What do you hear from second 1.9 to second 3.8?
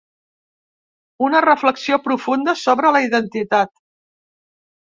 profunda sobre la identitat.